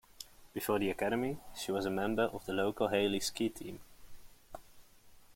[0.51, 3.81] Before the academy, she was a member of the local Hailey Ski Team.